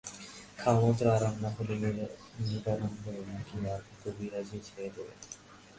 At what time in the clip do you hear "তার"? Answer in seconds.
3.63-3.81